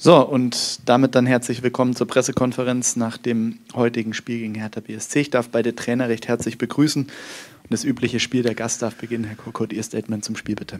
[0.00, 5.22] So, und damit dann herzlich willkommen zur Pressekonferenz nach dem heutigen Spiel gegen Hertha BSC.
[5.22, 7.02] Ich darf beide Trainer recht herzlich begrüßen.
[7.02, 9.24] Und das übliche Spiel der Gast darf beginnen.
[9.24, 10.78] Herr Kokot, Ihr Statement zum Spiel bitte.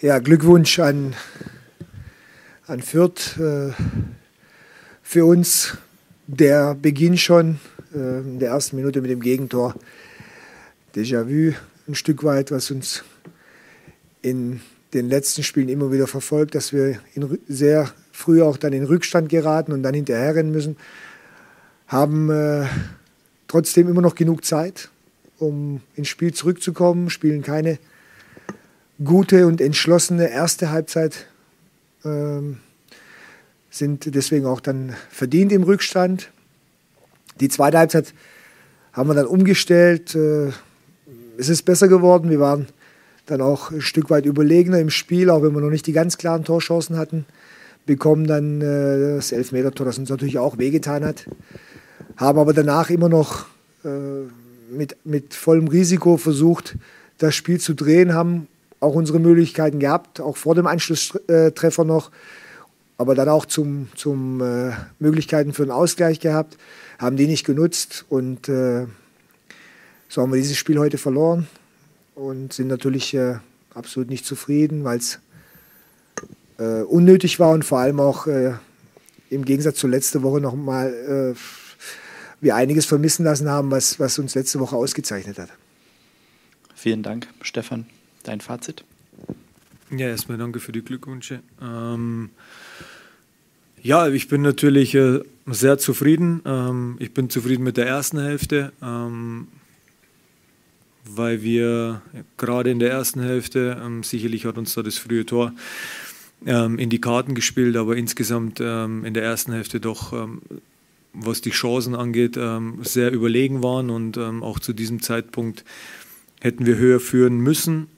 [0.00, 1.14] Ja, Glückwunsch an,
[2.66, 3.38] an Fürth.
[3.38, 3.74] Äh,
[5.02, 5.76] für uns
[6.26, 7.60] der Beginn schon
[7.94, 9.74] äh, in der ersten Minute mit dem Gegentor.
[10.94, 11.52] Déjà-vu
[11.86, 13.04] ein Stück weit, was uns
[14.22, 14.62] in
[14.94, 16.98] den letzten Spielen immer wieder verfolgt, dass wir
[17.46, 20.76] sehr früh auch dann in Rückstand geraten und dann hinterherrennen müssen.
[21.86, 22.66] Haben äh,
[23.46, 24.90] trotzdem immer noch genug Zeit,
[25.38, 27.78] um ins Spiel zurückzukommen, spielen keine
[29.02, 31.26] gute und entschlossene erste Halbzeit,
[32.04, 32.58] ähm,
[33.70, 36.30] sind deswegen auch dann verdient im Rückstand.
[37.40, 38.14] Die zweite Halbzeit
[38.92, 40.14] haben wir dann umgestellt.
[40.14, 40.50] Äh,
[41.36, 42.30] es ist besser geworden.
[42.30, 42.66] Wir waren
[43.30, 46.18] dann auch ein Stück weit überlegener im Spiel, auch wenn wir noch nicht die ganz
[46.18, 47.26] klaren Torchancen hatten,
[47.86, 51.26] bekommen dann äh, das Elfmeter-Tor, das uns natürlich auch wehgetan hat,
[52.16, 53.46] haben aber danach immer noch
[53.84, 53.88] äh,
[54.70, 56.76] mit, mit vollem Risiko versucht,
[57.18, 58.48] das Spiel zu drehen, haben
[58.80, 62.10] auch unsere Möglichkeiten gehabt, auch vor dem Anschlusstreffer noch,
[62.96, 66.56] aber dann auch zum, zum äh, Möglichkeiten für einen Ausgleich gehabt,
[66.98, 68.86] haben die nicht genutzt und äh,
[70.08, 71.46] so haben wir dieses Spiel heute verloren
[72.18, 73.36] und sind natürlich äh,
[73.74, 75.20] absolut nicht zufrieden, weil es
[76.58, 78.54] äh, unnötig war und vor allem auch äh,
[79.30, 81.38] im Gegensatz zur letzten Woche nochmal äh,
[82.40, 85.50] wir einiges vermissen lassen haben, was, was uns letzte Woche ausgezeichnet hat.
[86.74, 87.86] Vielen Dank, Stefan.
[88.22, 88.84] Dein Fazit?
[89.90, 91.40] Ja, erstmal danke für die Glückwünsche.
[91.60, 92.30] Ähm,
[93.82, 96.42] ja, ich bin natürlich äh, sehr zufrieden.
[96.44, 98.72] Ähm, ich bin zufrieden mit der ersten Hälfte.
[98.82, 99.48] Ähm,
[101.14, 102.02] weil wir
[102.36, 105.52] gerade in der ersten Hälfte, ähm, sicherlich hat uns da das frühe Tor
[106.46, 110.40] ähm, in die Karten gespielt, aber insgesamt ähm, in der ersten Hälfte doch, ähm,
[111.12, 115.64] was die Chancen angeht, ähm, sehr überlegen waren und ähm, auch zu diesem Zeitpunkt
[116.40, 117.88] hätten wir höher führen müssen.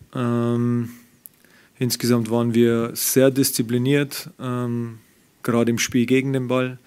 [1.79, 6.79] insgesamt waren wir sehr diszipliniert, gerade im Spiel gegen den Ball.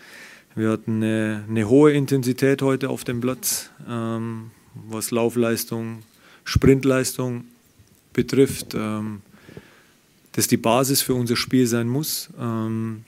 [0.55, 6.01] Wir hatten eine, eine hohe Intensität heute auf dem Platz, was Laufleistung,
[6.43, 7.45] Sprintleistung
[8.13, 9.21] betrifft, ähm,
[10.33, 12.29] das die Basis für unser Spiel sein muss.
[12.39, 13.03] Ähm,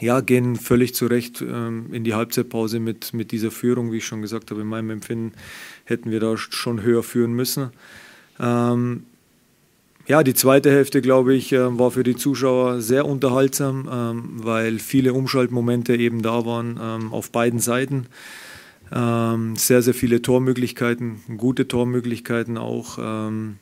[0.00, 4.06] ja, gehen völlig zu Recht ähm, in die Halbzeitpause mit, mit dieser Führung, wie ich
[4.06, 4.62] schon gesagt habe.
[4.62, 5.32] In meinem Empfinden
[5.84, 7.70] hätten wir da schon höher führen müssen.
[8.40, 9.04] Ähm,
[10.08, 14.78] ja, die zweite Hälfte, glaube ich, äh, war für die Zuschauer sehr unterhaltsam, ähm, weil
[14.80, 18.06] viele Umschaltmomente eben da waren ähm, auf beiden Seiten.
[18.94, 22.98] Ähm, sehr, sehr viele Tormöglichkeiten, gute Tormöglichkeiten auch.
[23.00, 23.56] Ähm,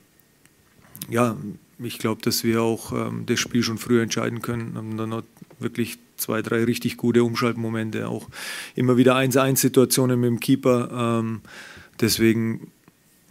[1.08, 1.36] ja,
[1.78, 4.76] ich glaube, dass wir auch ähm, das Spiel schon früher entscheiden können.
[4.76, 5.22] Haben dann noch
[5.58, 8.28] wirklich zwei, drei richtig gute Umschaltmomente, auch
[8.74, 11.20] immer wieder 1-1-Situationen mit dem Keeper.
[11.20, 11.40] Ähm,
[12.00, 12.72] deswegen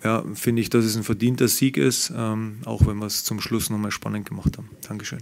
[0.03, 3.41] ja, finde ich, dass es ein verdienter Sieg ist, ähm, auch wenn wir es zum
[3.41, 4.69] Schluss nochmal spannend gemacht haben.
[4.87, 5.19] Dankeschön.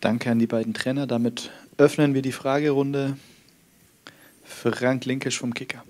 [0.00, 1.06] Danke an die beiden Trainer.
[1.06, 3.16] Damit öffnen wir die Fragerunde.
[4.46, 5.82] Frank Linkisch vom Kicker.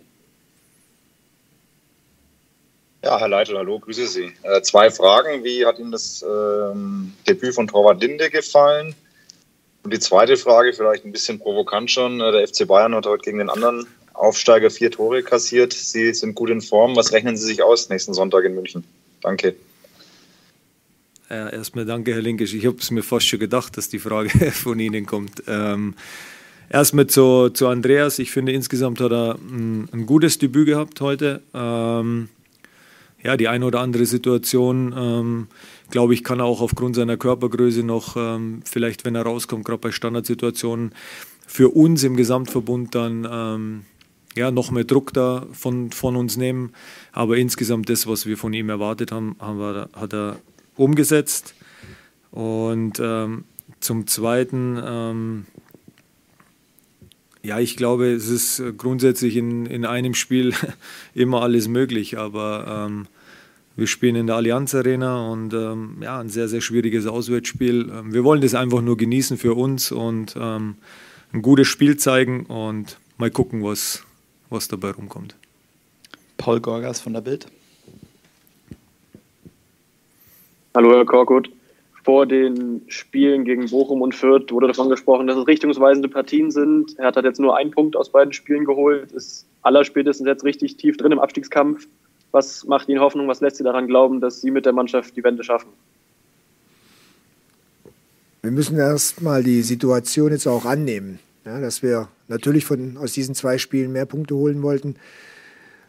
[3.05, 4.33] Ja, Herr Leitl, hallo, grüße Sie.
[4.43, 5.44] Äh, zwei Fragen.
[5.44, 8.97] Wie hat Ihnen das ähm, Debüt von Torwart Linde gefallen?
[9.84, 12.21] Und die zweite Frage, vielleicht ein bisschen provokant schon.
[12.21, 15.73] Äh, der FC Bayern hat heute gegen den anderen Aufsteiger vier Tore kassiert.
[15.73, 16.97] Sie sind gut in Form.
[16.97, 18.83] Was rechnen Sie sich aus nächsten Sonntag in München?
[19.21, 19.55] Danke.
[21.31, 22.55] Ja, erstmal danke, Herr Linkisch.
[22.55, 25.44] Ich habe es mir fast schon gedacht, dass die Frage von Ihnen kommt.
[25.47, 25.94] Ähm,
[26.69, 28.19] Erstmal zu, zu Andreas.
[28.19, 31.43] Ich finde, insgesamt hat er ein, ein gutes Debüt gehabt heute.
[31.54, 32.28] Ähm,
[33.22, 35.49] ja, die eine oder andere Situation, ähm,
[35.91, 39.78] glaube ich, kann er auch aufgrund seiner Körpergröße noch, ähm, vielleicht wenn er rauskommt, gerade
[39.78, 40.93] bei Standardsituationen,
[41.47, 43.82] für uns im Gesamtverbund dann ähm,
[44.37, 46.72] ja, noch mehr Druck da von, von uns nehmen.
[47.12, 50.37] Aber insgesamt das, was wir von ihm erwartet haben, haben wir, hat er
[50.76, 51.55] umgesetzt.
[52.31, 53.44] Und ähm,
[53.81, 55.46] zum Zweiten, ähm,
[57.46, 60.52] ja, ich glaube, es ist äh, grundsätzlich in, in einem Spiel
[61.14, 63.06] immer alles möglich, aber ähm,
[63.76, 67.88] wir spielen in der Allianz Arena und ähm, ja, ein sehr, sehr schwieriges Auswärtsspiel.
[67.88, 70.75] Ähm, wir wollen das einfach nur genießen für uns und ähm,
[71.32, 74.02] ein gutes Spiel zeigen und mal gucken, was,
[74.50, 75.37] was dabei rumkommt.
[76.38, 77.46] Paul Gorgas von der Bild.
[80.75, 81.56] Hallo, Herr Korkut
[82.06, 86.97] vor den Spielen gegen Bochum und Fürth wurde davon gesprochen, dass es richtungsweisende Partien sind.
[86.99, 90.97] Er hat jetzt nur einen Punkt aus beiden Spielen geholt, ist allerspätestens jetzt richtig tief
[90.97, 91.88] drin im Abstiegskampf.
[92.31, 93.26] Was macht Ihnen Hoffnung?
[93.26, 95.70] Was lässt Sie daran glauben, dass Sie mit der Mannschaft die Wende schaffen?
[98.43, 103.35] wir müssen erstmal die Situation jetzt auch annehmen, ja, dass wir natürlich von, aus diesen
[103.35, 104.94] zwei Spielen mehr Punkte holen wollten.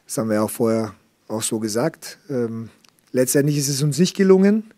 [0.08, 0.96] Das haben wir auch vorher
[1.28, 2.18] auch so gesagt.
[2.28, 2.70] Ähm,
[3.12, 4.74] letztendlich ist es uns nicht gelungen.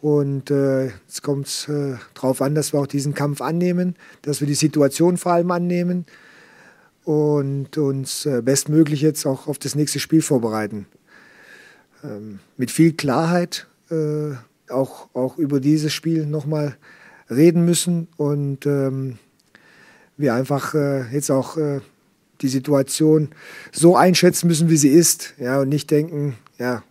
[0.00, 4.40] Und äh, jetzt kommt es äh, darauf an, dass wir auch diesen Kampf annehmen, dass
[4.40, 6.06] wir die Situation vor allem annehmen
[7.04, 10.86] und uns äh, bestmöglich jetzt auch auf das nächste Spiel vorbereiten.
[12.02, 14.32] Ähm, mit viel Klarheit äh,
[14.70, 16.76] auch, auch über dieses Spiel nochmal
[17.28, 19.18] reden müssen und ähm,
[20.16, 21.80] wir einfach äh, jetzt auch äh,
[22.40, 23.28] die Situation
[23.72, 26.82] so einschätzen müssen, wie sie ist ja, und nicht denken, ja,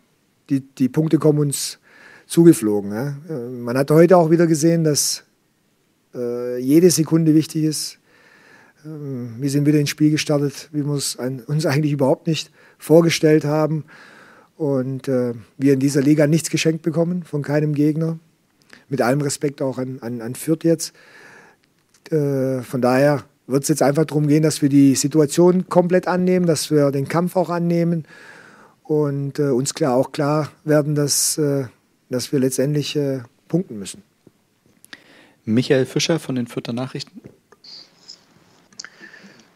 [0.49, 1.79] die, die Punkte kommen uns
[2.29, 2.91] zugeflogen.
[2.93, 3.17] Ja.
[3.29, 5.23] Äh, man hat heute auch wieder gesehen, dass
[6.15, 7.99] äh, jede Sekunde wichtig ist.
[8.85, 13.43] Ähm, wir sind wieder ins Spiel gestartet, wie wir es uns eigentlich überhaupt nicht vorgestellt
[13.43, 13.83] haben.
[14.55, 18.19] Und äh, wir in dieser Liga nichts geschenkt bekommen von keinem Gegner.
[18.87, 20.93] Mit allem Respekt auch an, an, an Fürth jetzt.
[22.11, 26.45] Äh, von daher wird es jetzt einfach darum gehen, dass wir die Situation komplett annehmen,
[26.45, 28.05] dass wir den Kampf auch annehmen
[28.83, 31.65] und äh, uns klar auch klar werden, dass äh,
[32.09, 34.03] dass wir letztendlich äh, punkten müssen.
[35.45, 37.21] Michael Fischer von den Fürther Nachrichten.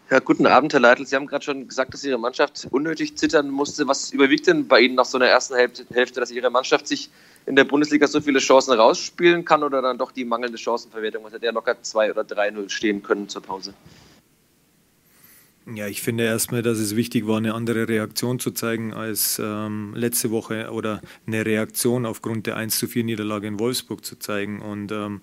[0.09, 1.05] Ja, guten Abend, Herr Leitl.
[1.05, 3.87] Sie haben gerade schon gesagt, dass Ihre Mannschaft unnötig zittern musste.
[3.87, 7.09] Was überwiegt denn bei Ihnen nach so einer ersten Hälfte, dass Ihre Mannschaft sich
[7.45, 11.23] in der Bundesliga so viele Chancen rausspielen kann oder dann doch die mangelnde Chancenverwertung?
[11.23, 13.73] Was hätte ja locker 2 oder 3-0 stehen können zur Pause?
[15.65, 19.93] Ja, ich finde erstmal, dass es wichtig war, eine andere Reaktion zu zeigen als ähm,
[19.95, 24.59] letzte Woche oder eine Reaktion aufgrund der 1 zu 4 Niederlage in Wolfsburg zu zeigen.
[24.61, 25.21] Und ähm,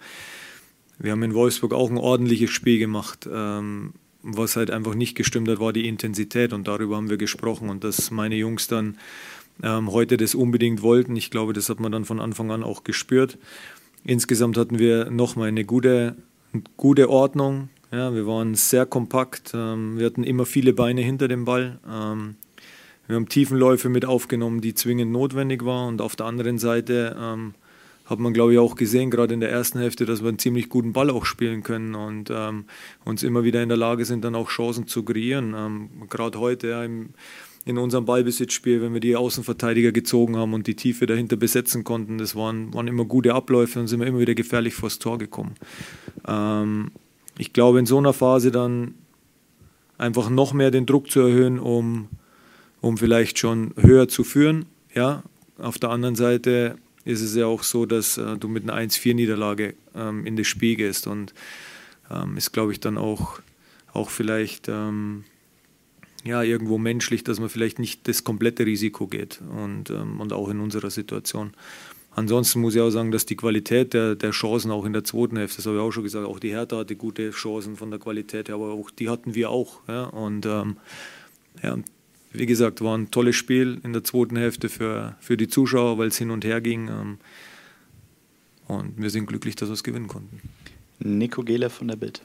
[0.99, 3.29] wir haben in Wolfsburg auch ein ordentliches Spiel gemacht.
[3.31, 3.93] Ähm,
[4.23, 7.85] was halt einfach nicht gestimmt hat, war die Intensität und darüber haben wir gesprochen und
[7.85, 8.97] dass meine Jungs dann
[9.63, 11.17] ähm, heute das unbedingt wollten.
[11.17, 13.39] Ich glaube, das hat man dann von Anfang an auch gespürt.
[14.05, 16.17] Insgesamt hatten wir nochmal eine gute,
[16.77, 19.53] gute Ordnung, ja, wir waren sehr kompakt.
[19.55, 21.79] Ähm, wir hatten immer viele Beine hinter dem Ball.
[21.89, 22.37] Ähm,
[23.07, 25.89] wir haben Tiefenläufe mit aufgenommen, die zwingend notwendig waren.
[25.89, 27.55] Und auf der anderen Seite ähm,
[28.07, 30.69] hat man, glaube ich, auch gesehen, gerade in der ersten Hälfte, dass wir einen ziemlich
[30.69, 32.65] guten Ball auch spielen können und ähm,
[33.05, 35.55] uns immer wieder in der Lage sind, dann auch Chancen zu kreieren.
[35.57, 37.11] Ähm, gerade heute ja, im,
[37.65, 42.19] in unserem Ballbesitzspiel, wenn wir die Außenverteidiger gezogen haben und die Tiefe dahinter besetzen konnten,
[42.19, 45.55] das waren, waren immer gute Abläufe und sind wir immer wieder gefährlich vors Tor gekommen.
[46.27, 46.93] Ähm,
[47.41, 48.95] ich glaube, in so einer Phase dann
[49.97, 52.09] einfach noch mehr den Druck zu erhöhen, um,
[52.83, 54.67] um vielleicht schon höher zu führen.
[54.95, 55.23] Ja,
[55.57, 56.77] auf der anderen Seite
[57.07, 60.77] ist es ja auch so, dass äh, du mit einer 1-4-Niederlage ähm, in das Spiel
[60.77, 61.33] gehst und
[62.11, 63.41] ähm, ist, glaube ich, dann auch,
[63.95, 65.25] auch vielleicht ähm,
[66.25, 70.51] ja, irgendwo menschlich, dass man vielleicht nicht das komplette Risiko geht und, ähm, und auch
[70.51, 71.53] in unserer Situation.
[72.13, 75.37] Ansonsten muss ich auch sagen, dass die Qualität der, der Chancen auch in der zweiten
[75.37, 78.01] Hälfte, das habe ich auch schon gesagt, auch die Hertha hatte gute Chancen von der
[78.01, 79.81] Qualität her, aber auch die hatten wir auch.
[79.87, 80.05] Ja.
[80.05, 80.77] Und ähm,
[81.63, 81.79] ja,
[82.33, 86.09] wie gesagt, war ein tolles Spiel in der zweiten Hälfte für, für die Zuschauer, weil
[86.09, 86.89] es hin und her ging.
[86.89, 87.19] Ähm,
[88.67, 90.41] und wir sind glücklich, dass wir es gewinnen konnten.
[90.99, 92.23] Nico Gehler von der Bild.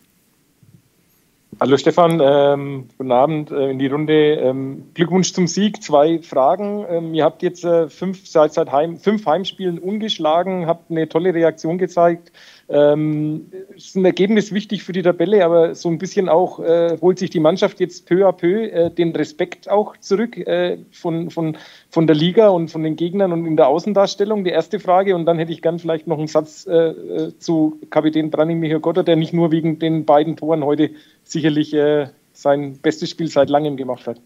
[1.57, 4.33] Hallo Stefan, ähm, guten Abend äh, in die Runde.
[4.33, 5.81] Ähm, Glückwunsch zum Sieg.
[5.81, 6.85] Zwei Fragen.
[6.89, 11.33] Ähm, ihr habt jetzt äh, fünf, seit, seit Heim, fünf Heimspielen ungeschlagen, habt eine tolle
[11.33, 12.33] Reaktion gezeigt.
[12.67, 17.19] Ähm, ist ein Ergebnis wichtig für die Tabelle, aber so ein bisschen auch äh, holt
[17.19, 21.57] sich die Mannschaft jetzt peu à peu äh, den Respekt auch zurück äh, von, von,
[21.89, 24.43] von der Liga und von den Gegnern und in der Außendarstellung.
[24.43, 27.79] Die erste Frage und dann hätte ich gern vielleicht noch einen Satz äh, äh zu
[27.91, 30.89] Kapitän Branimir Gotter, der nicht nur wegen den beiden Toren heute
[31.25, 34.21] sicherlich äh, sein bestes Spiel seit langem gemacht hat.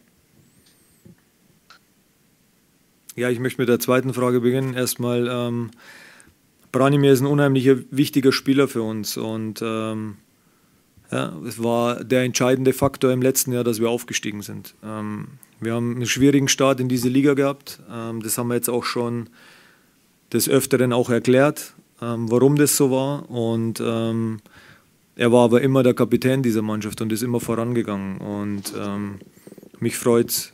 [3.15, 4.75] Ja, ich möchte mit der zweiten Frage beginnen.
[4.75, 5.71] Erstmal ähm,
[6.71, 10.17] Branimir ist ein unheimlicher wichtiger Spieler für uns und ähm,
[11.11, 14.75] ja, es war der entscheidende Faktor im letzten Jahr, dass wir aufgestiegen sind.
[14.83, 15.27] Ähm,
[15.59, 17.79] wir haben einen schwierigen Start in diese Liga gehabt.
[17.91, 19.29] Ähm, das haben wir jetzt auch schon
[20.31, 23.29] des Öfteren auch erklärt, ähm, warum das so war.
[23.29, 24.39] Und ähm,
[25.19, 28.19] er war aber immer der Kapitän dieser Mannschaft und ist immer vorangegangen.
[28.19, 29.15] Und ähm,
[29.81, 30.53] mich freut es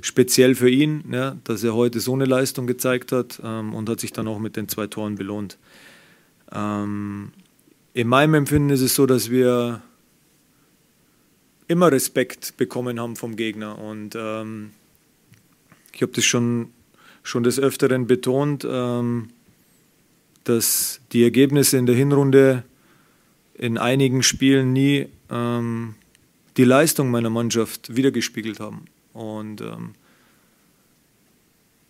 [0.00, 3.98] speziell für ihn, ja, dass er heute so eine Leistung gezeigt hat ähm, und hat
[3.98, 5.58] sich dann auch mit den zwei Toren belohnt.
[6.52, 7.32] Ähm,
[7.92, 9.82] in meinem Empfinden ist es so, dass wir
[11.66, 14.70] immer Respekt bekommen haben vom Gegner und ähm,
[15.92, 16.68] ich habe das schon,
[17.24, 19.30] schon des Öfteren betont, ähm,
[20.44, 22.62] dass die Ergebnisse in der Hinrunde
[23.54, 25.94] in einigen Spielen nie ähm,
[26.56, 28.84] die Leistung meiner Mannschaft wiedergespiegelt haben.
[29.12, 29.90] Und ähm,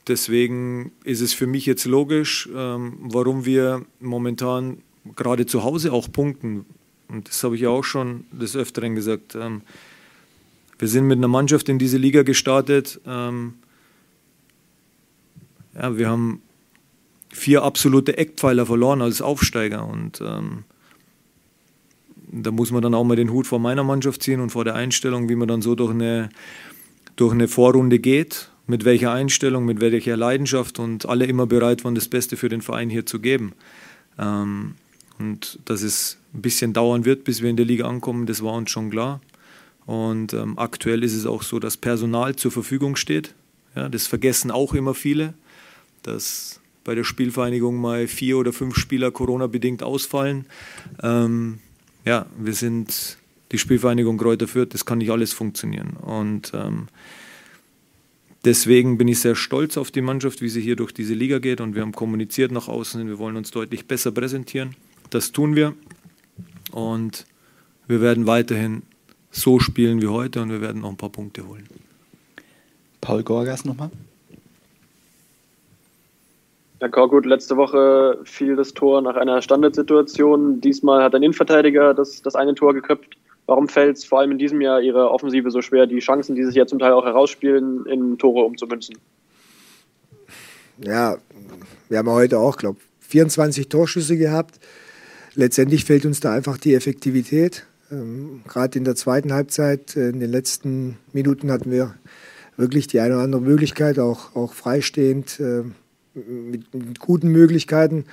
[0.06, 4.78] deswegen ist es für mich jetzt logisch, ähm, warum wir momentan
[5.16, 6.66] gerade zu Hause auch punkten.
[7.08, 9.34] Und das habe ich ja auch schon des Öfteren gesagt.
[9.34, 9.62] Ähm,
[10.78, 13.00] wir sind mit einer Mannschaft in diese Liga gestartet.
[13.06, 13.54] Ähm,
[15.74, 16.42] ja, wir haben
[17.30, 19.86] vier absolute Eckpfeiler verloren als Aufsteiger.
[19.86, 20.64] Und ähm,
[22.42, 24.74] da muss man dann auch mal den Hut vor meiner Mannschaft ziehen und vor der
[24.74, 26.30] Einstellung, wie man dann so durch eine,
[27.16, 31.94] durch eine Vorrunde geht, mit welcher Einstellung, mit welcher Leidenschaft und alle immer bereit waren,
[31.94, 33.52] das Beste für den Verein hier zu geben.
[34.18, 34.74] Ähm,
[35.18, 38.54] und dass es ein bisschen dauern wird, bis wir in der Liga ankommen, das war
[38.54, 39.20] uns schon klar.
[39.86, 43.34] Und ähm, aktuell ist es auch so, dass Personal zur Verfügung steht.
[43.76, 45.34] Ja, das vergessen auch immer viele,
[46.02, 50.46] dass bei der Spielvereinigung mal vier oder fünf Spieler Corona-bedingt ausfallen.
[51.02, 51.58] Ähm,
[52.04, 53.18] ja, wir sind
[53.52, 55.90] die Spielvereinigung Kräuter Fürth, das kann nicht alles funktionieren.
[56.00, 56.88] Und ähm,
[58.44, 61.60] deswegen bin ich sehr stolz auf die Mannschaft, wie sie hier durch diese Liga geht.
[61.60, 64.74] Und wir haben kommuniziert nach außen, wir wollen uns deutlich besser präsentieren.
[65.10, 65.74] Das tun wir.
[66.72, 67.26] Und
[67.86, 68.82] wir werden weiterhin
[69.30, 71.68] so spielen wie heute und wir werden noch ein paar Punkte holen.
[73.00, 73.90] Paul Gorgas nochmal.
[76.80, 80.60] Herr Korkut, letzte Woche fiel das Tor nach einer Standardsituation.
[80.60, 83.16] Diesmal hat ein Innenverteidiger das, das eine Tor geköpft.
[83.46, 86.44] Warum fällt es vor allem in diesem Jahr Ihre Offensive so schwer, die Chancen, die
[86.44, 88.96] sich ja zum Teil auch herausspielen, in Tore umzumünzen?
[90.78, 91.16] Ja,
[91.88, 94.58] wir haben heute auch, glaube ich, 24 Torschüsse gehabt.
[95.34, 97.66] Letztendlich fehlt uns da einfach die Effektivität.
[97.90, 101.94] Ähm, Gerade in der zweiten Halbzeit, äh, in den letzten Minuten hatten wir
[102.56, 105.38] wirklich die eine oder andere Möglichkeit, auch, auch freistehend.
[105.38, 105.64] Äh,
[106.14, 108.04] mit, mit guten Möglichkeiten.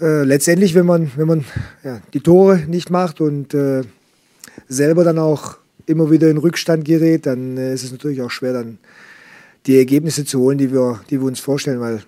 [0.00, 1.44] Äh, letztendlich, wenn man, wenn man
[1.84, 3.82] ja, die Tore nicht macht und äh,
[4.68, 8.52] selber dann auch immer wieder in Rückstand gerät, dann äh, ist es natürlich auch schwer,
[8.52, 8.78] dann
[9.66, 12.02] die Ergebnisse zu holen, die wir, die wir uns vorstellen, weil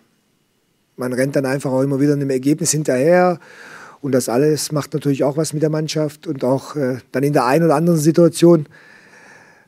[0.97, 3.41] man rennt dann einfach auch immer wieder einem Ergebnis hinterher
[4.01, 7.33] und das alles macht natürlich auch was mit der Mannschaft und auch äh, dann in
[7.33, 8.67] der einen oder anderen Situation,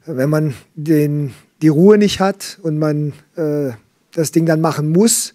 [0.06, 3.72] wenn man den, die Ruhe nicht hat und man äh,
[4.14, 5.35] das Ding dann machen muss,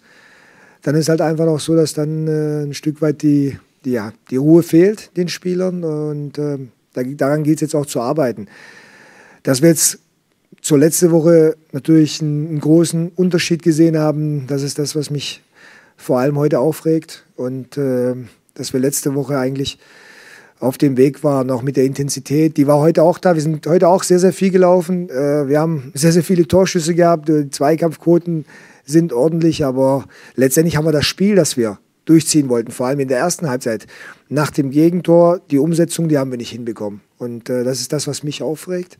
[0.82, 4.12] dann ist halt einfach auch so, dass dann äh, ein Stück weit die, die, ja,
[4.30, 6.58] die Ruhe fehlt den Spielern und äh,
[6.94, 8.46] daran geht es jetzt auch zu arbeiten.
[9.42, 9.98] Dass wir jetzt
[10.60, 15.42] zur letzten Woche natürlich einen, einen, großen Unterschied gesehen haben, das ist das, was mich
[15.96, 18.14] vor allem heute aufregt und äh,
[18.54, 19.78] dass wir letzte Woche eigentlich
[20.58, 22.58] auf dem Weg waren, auch mit der Intensität.
[22.58, 23.34] Die war heute auch da.
[23.34, 25.08] Wir sind heute auch sehr, sehr viel gelaufen.
[25.08, 27.28] Äh, wir haben sehr, sehr viele Torschüsse gehabt.
[27.28, 28.44] Die Zweikampfquoten
[28.90, 30.04] sind ordentlich, aber
[30.34, 33.86] letztendlich haben wir das Spiel, das wir durchziehen wollten, vor allem in der ersten Halbzeit.
[34.28, 37.00] Nach dem Gegentor, die Umsetzung, die haben wir nicht hinbekommen.
[37.18, 38.98] Und äh, das ist das, was mich aufregt.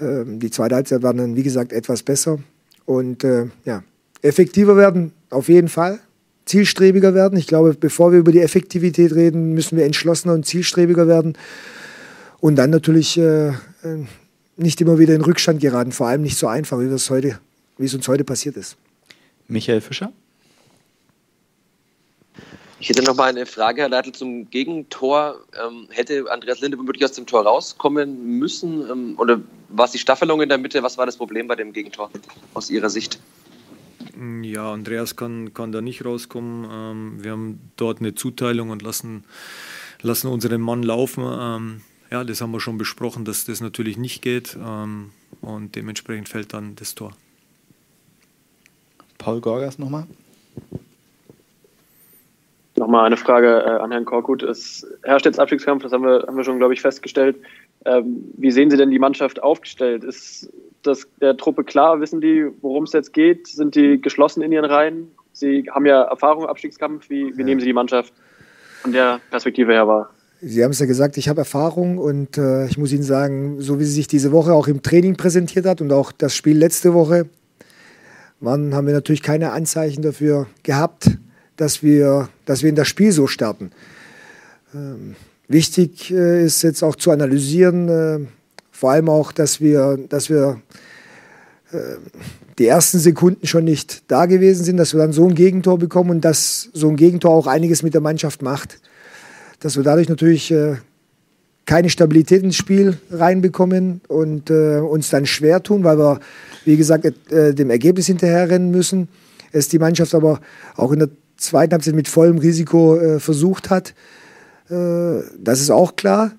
[0.00, 2.38] Ähm, die zweite Halbzeit war dann, wie gesagt, etwas besser.
[2.84, 3.82] Und äh, ja,
[4.22, 6.00] effektiver werden, auf jeden Fall.
[6.44, 7.38] Zielstrebiger werden.
[7.38, 11.36] Ich glaube, bevor wir über die Effektivität reden, müssen wir entschlossener und zielstrebiger werden.
[12.40, 13.52] Und dann natürlich äh, äh
[14.58, 17.38] nicht immer wieder in Rückstand geraten, vor allem nicht so einfach, wie, heute,
[17.78, 18.76] wie es uns heute passiert ist.
[19.48, 20.12] Michael Fischer?
[22.80, 25.40] Ich hätte noch mal eine Frage, Herr Leitl, zum Gegentor.
[25.60, 28.88] Ähm, hätte Andreas Linde womöglich aus dem Tor rauskommen müssen?
[28.88, 29.40] Ähm, oder
[29.70, 30.82] war es die Staffelung in der Mitte?
[30.82, 32.10] Was war das Problem bei dem Gegentor
[32.54, 33.18] aus Ihrer Sicht?
[34.42, 36.68] Ja, Andreas kann, kann da nicht rauskommen.
[36.70, 39.24] Ähm, wir haben dort eine Zuteilung und lassen,
[40.00, 41.24] lassen unseren Mann laufen.
[41.26, 41.80] Ähm,
[42.12, 44.56] ja, das haben wir schon besprochen, dass das natürlich nicht geht.
[44.60, 47.12] Ähm, und dementsprechend fällt dann das Tor.
[49.28, 50.04] Paul Gorgas nochmal.
[52.76, 54.42] Nochmal eine Frage äh, an Herrn Korkut.
[54.42, 57.36] Es herrscht jetzt Abstiegskampf, das haben wir, haben wir schon, glaube ich, festgestellt.
[57.84, 60.02] Ähm, wie sehen Sie denn die Mannschaft aufgestellt?
[60.02, 60.50] Ist
[60.82, 62.00] das der Truppe klar?
[62.00, 63.48] Wissen die, worum es jetzt geht?
[63.48, 65.10] Sind die geschlossen in ihren Reihen?
[65.34, 67.10] Sie haben ja Erfahrung im Abstiegskampf.
[67.10, 67.44] Wie, wie ja.
[67.44, 68.14] nehmen Sie die Mannschaft
[68.80, 70.08] von der Perspektive her wahr?
[70.40, 73.78] Sie haben es ja gesagt, ich habe Erfahrung und äh, ich muss Ihnen sagen, so
[73.78, 76.94] wie sie sich diese Woche auch im Training präsentiert hat und auch das Spiel letzte
[76.94, 77.26] Woche,
[78.40, 81.10] waren, haben wir natürlich keine Anzeichen dafür gehabt,
[81.56, 83.72] dass wir, dass wir in das Spiel so starten.
[84.74, 85.16] Ähm,
[85.48, 88.26] wichtig äh, ist jetzt auch zu analysieren, äh,
[88.70, 90.60] vor allem auch, dass wir, dass wir
[91.72, 91.96] äh,
[92.58, 96.10] die ersten Sekunden schon nicht da gewesen sind, dass wir dann so ein Gegentor bekommen
[96.10, 98.80] und dass so ein Gegentor auch einiges mit der Mannschaft macht.
[99.60, 100.76] Dass wir dadurch natürlich äh,
[101.68, 106.18] keine Stabilität ins Spiel reinbekommen und äh, uns dann schwer tun, weil wir
[106.64, 109.08] wie gesagt, äh, dem Ergebnis hinterherrennen müssen.
[109.52, 110.40] Es die Mannschaft aber
[110.76, 113.94] auch in der zweiten Halbzeit mit vollem Risiko äh, versucht hat.
[114.70, 116.32] Äh, das ist auch klar.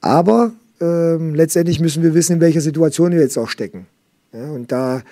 [0.00, 3.86] Aber ähm, letztendlich müssen wir wissen, in welcher Situation wir jetzt auch stecken.
[4.32, 5.02] Ja, und da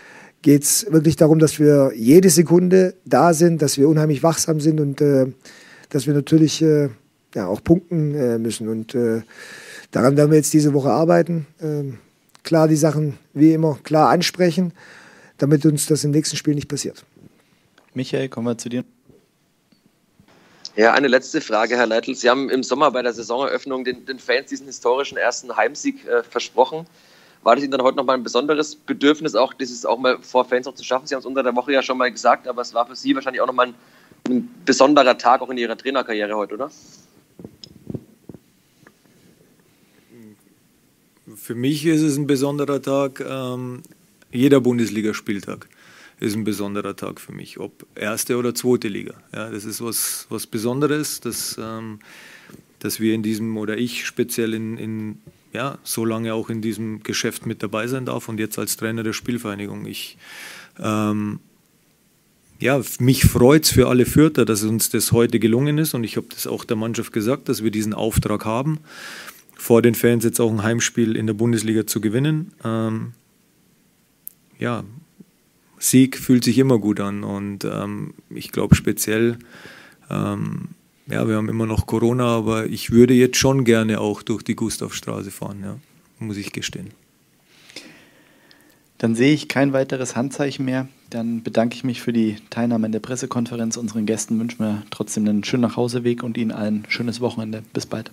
[0.42, 4.80] geht es wirklich darum, dass wir jede Sekunde da sind, dass wir unheimlich wachsam sind
[4.80, 5.26] und äh,
[5.90, 6.88] dass wir natürlich äh,
[7.34, 8.68] ja, auch punkten äh, müssen.
[8.68, 9.22] Und äh,
[9.90, 11.46] daran werden wir jetzt diese Woche arbeiten.
[11.60, 11.98] Ähm,
[12.42, 14.72] klar die Sachen wie immer klar ansprechen,
[15.38, 17.04] damit uns das im nächsten Spiel nicht passiert.
[17.94, 18.84] Michael, kommen wir zu dir.
[20.76, 22.14] Ja, eine letzte Frage, Herr Leitl.
[22.14, 26.22] Sie haben im Sommer bei der Saisoneröffnung den, den Fans diesen historischen ersten Heimsieg äh,
[26.22, 26.86] versprochen.
[27.42, 30.66] War das Ihnen dann heute nochmal ein besonderes Bedürfnis, auch dieses auch mal vor Fans
[30.66, 31.06] auch zu schaffen?
[31.06, 33.14] Sie haben es unter der Woche ja schon mal gesagt, aber es war für Sie
[33.14, 33.74] wahrscheinlich auch nochmal ein,
[34.28, 36.70] ein besonderer Tag auch in Ihrer Trainerkarriere heute, oder?
[41.40, 43.24] Für mich ist es ein besonderer Tag.
[43.26, 43.82] Ähm,
[44.30, 45.68] jeder Bundesligaspieltag
[46.20, 49.14] ist ein besonderer Tag für mich, ob erste oder zweite Liga.
[49.34, 52.00] Ja, das ist was, was Besonderes, dass, ähm,
[52.78, 55.18] dass wir in diesem oder ich speziell in, in
[55.54, 59.02] ja, so lange auch in diesem Geschäft mit dabei sein darf und jetzt als Trainer
[59.02, 59.86] der Spielvereinigung.
[59.86, 60.18] Ich,
[60.78, 61.40] ähm,
[62.58, 66.18] ja, mich freut es für alle Fürther, dass uns das heute gelungen ist und ich
[66.18, 68.78] habe das auch der Mannschaft gesagt, dass wir diesen Auftrag haben,
[69.60, 72.52] vor den Fans jetzt auch ein Heimspiel in der Bundesliga zu gewinnen.
[72.64, 73.12] Ähm,
[74.58, 74.84] ja,
[75.78, 79.38] Sieg fühlt sich immer gut an und ähm, ich glaube speziell,
[80.08, 80.68] ähm,
[81.08, 84.56] ja, wir haben immer noch Corona, aber ich würde jetzt schon gerne auch durch die
[84.56, 85.76] Gustavstraße fahren, ja,
[86.18, 86.88] muss ich gestehen.
[88.96, 90.88] Dann sehe ich kein weiteres Handzeichen mehr.
[91.10, 93.76] Dann bedanke ich mich für die Teilnahme an der Pressekonferenz.
[93.76, 97.62] Unseren Gästen wünschen wir trotzdem einen schönen Nachhauseweg und Ihnen allen ein schönes Wochenende.
[97.72, 98.10] Bis bald.